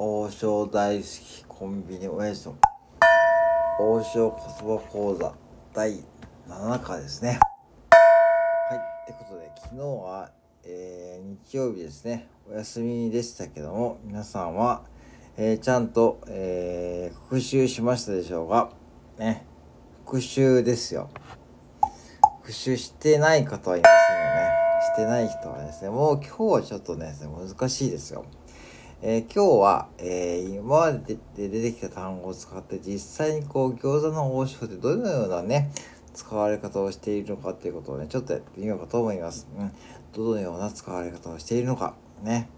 [0.00, 2.54] 王将大好きコンビニ親父と
[3.80, 5.34] 王将言葉講座
[5.74, 6.04] 第
[6.48, 7.40] 7課ですね。
[7.90, 10.30] はいってことで昨日は、
[10.62, 12.28] えー、日曜日ですね。
[12.48, 14.84] お休みでしたけども皆さんは、
[15.36, 18.70] えー、ちゃんと、えー、復習しましたでしょうか？
[19.18, 19.44] ね
[20.06, 21.10] 復習ですよ。
[22.42, 24.52] 復習してない方はいませんよね。
[24.94, 28.24] してない人はですねもう今日はちょっとね難しいですよ。
[29.00, 35.70] えー、今日は、えー、今までで出てきた単語を使って実際にこう餃子の王将ってどのようなね
[36.14, 39.46] 使われ方をしているのかっていうことをねちょっとやってみようかと思います。
[39.56, 39.72] うん、
[40.12, 41.94] どのような使われ方をしているのか。
[42.24, 42.48] ね。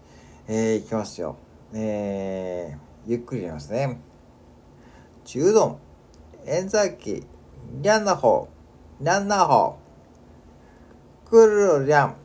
[0.47, 1.37] えー、いきますよ。
[1.75, 3.99] えー、ゆっくり言いますね。
[5.25, 5.77] 中丼、
[6.47, 7.23] 円崎、
[7.83, 8.49] リャンナホ、
[8.99, 9.77] リャンナホ、
[11.29, 12.15] クルルリャン、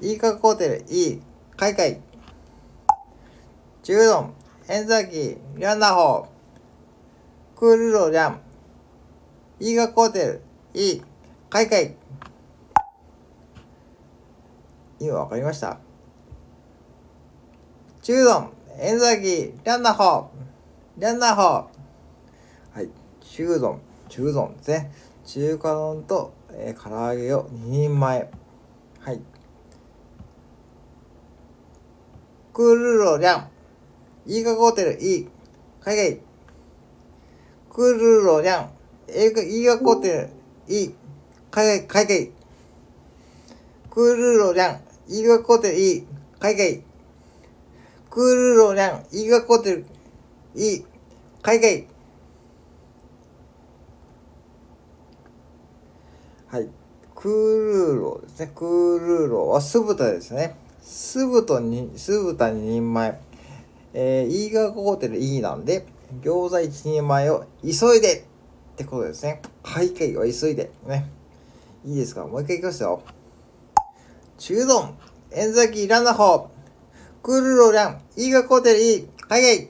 [0.00, 1.20] イーカコーテル、イー、
[1.56, 2.00] カイカイ。
[3.82, 4.32] 中丼、
[4.68, 8.38] 円崎、リャンナホー、クールロリャン、
[9.58, 11.02] イーガコーテル、イー、
[11.50, 11.96] カイカイ。
[15.00, 15.80] 今わかりました
[18.02, 20.30] 中丼、円崎、リャンナホ、
[20.96, 21.44] リャンナホー。
[21.44, 21.68] は
[22.82, 22.88] い、
[23.20, 24.92] 中丼、中丼ですね。
[25.24, 28.30] 中華丼と、えー、唐揚げを2人前。
[29.00, 29.20] はい。
[32.52, 33.51] クールロリャン。
[34.26, 35.28] イーガホテル、いい。
[35.80, 36.20] 海外。
[37.70, 38.70] クールロリャン。
[39.08, 40.30] 映画、イーガホテル、
[40.68, 40.94] いい。
[41.50, 42.32] 海外、海外。
[43.90, 44.80] クールロリャン。
[45.08, 46.06] イーガホテル、いい。
[46.38, 46.82] 海外。
[48.10, 49.06] クールロリャン。
[49.12, 49.86] イーガホテル、
[50.54, 50.84] いい。
[51.42, 51.86] 海外。
[56.46, 56.68] はい。
[57.16, 58.52] クールロですね。
[58.54, 60.54] クールロは酢豚ですね。
[60.80, 63.31] 酢豚に、酢豚2人前。
[63.94, 65.86] えー、イーガーホテル E なんで、
[66.22, 68.24] 餃子一人前を急いで
[68.72, 69.42] ってことですね。
[69.62, 70.70] 会計は急いで。
[70.86, 71.10] ね。
[71.84, 72.26] いいですか？
[72.26, 73.02] もう一回いきますよ。
[74.38, 74.96] 中丼、
[75.30, 76.48] 円崎ランナホー
[77.22, 79.68] クールローラン、イーガーホテル E、海外。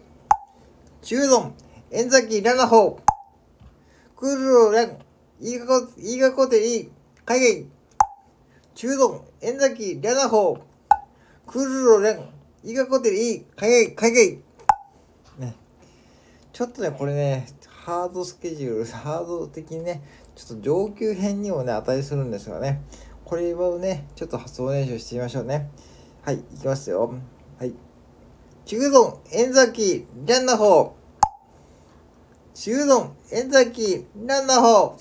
[1.02, 1.54] 中丼、
[1.90, 3.12] 円崎ランナホー
[4.16, 4.98] クールローラン、
[5.40, 6.90] イーガーイーガーホテル E、
[7.24, 7.66] 海外。
[8.74, 10.60] 中丼、円崎ランナホー
[11.46, 12.28] クールローラン、
[12.64, 14.38] 医学ホテルいい海外海外
[15.38, 15.56] ね。
[16.52, 20.02] ちょっとねこれねハードスケジュールハード的にね
[20.36, 22.82] ちょっと上級編にもね値するんですがね。
[23.24, 25.70] これをねちょっと発音練習してみましょうね。
[26.22, 27.12] はいいきますよ。
[27.58, 27.74] はい。
[28.64, 30.94] 中丼円崎リャンナホ
[32.54, 34.96] 中丼円崎リャンナホ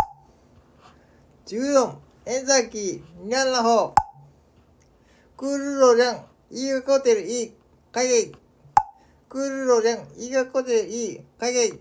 [1.45, 3.93] 中丼円崎リャンナホ
[5.37, 6.30] クールロリャン。
[6.53, 7.53] 医学ホテルいい
[7.93, 8.31] 海外
[9.29, 11.79] クールロリャン医学ホテルいい海外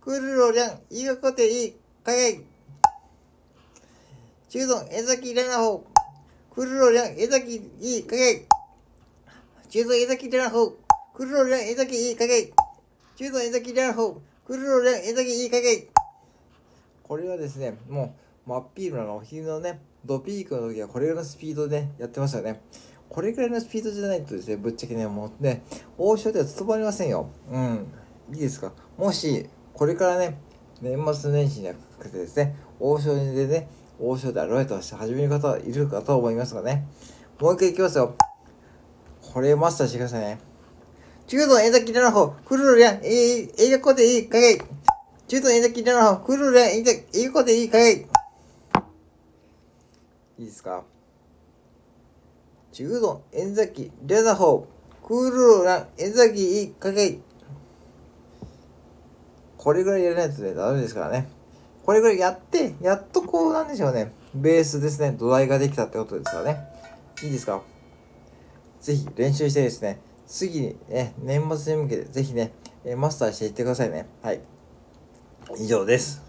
[0.00, 2.44] クールロリャン医学ホテルいい海外
[4.48, 5.86] 中丼江崎レナホ
[6.52, 8.46] クールロリャン江崎いい海外
[9.68, 10.70] 中丼江崎レナホ
[11.14, 12.52] クールロリャン江崎いい海外
[13.16, 15.88] 中丼江崎レナホクールロリャン江崎いい海外
[17.04, 18.16] これはですねも
[18.46, 22.60] う真っピールなのお昼のねドピークの時はこれぐらいのスピードでやってましたよね。
[23.08, 25.62] これくらいのスピードじゃないとですね、ぶっちゃけね、もうね、
[25.96, 27.30] 王将では務まりませんよ。
[27.50, 27.86] うん。
[28.32, 28.72] いいですか？
[28.96, 30.38] もし、これからね、
[30.82, 36.86] 年末年始にかけてですね、王将でね、王将でアルバイトをして始める方いるかと思いますがね。
[37.40, 38.14] もう一回いきますよ。
[39.32, 40.38] これマスターしてくださいね。
[41.26, 44.58] 中度江崎の方、クルルやん、え映画コでいい、かい。
[45.26, 48.06] 中度江崎の方、クルルやん、映画コでいい、かい。
[50.38, 50.84] いいですか？
[52.72, 57.20] 中丼、円崎、レザホー、クールーラン、円崎、いかけい。
[59.56, 61.28] これぐらいやらないとね、ダメですからね。
[61.84, 64.12] これぐらいやって、やっとこうなんでしょうね。
[64.34, 65.12] ベースですね。
[65.18, 66.68] 土台ができたってことですからね。
[67.22, 67.62] いいですか？
[68.80, 72.52] ぜひ練習してですね、次にね、年末に向けてぜひね、
[72.96, 74.06] マスターしていってくださいね。
[74.22, 74.40] はい。
[75.58, 76.27] 以上です。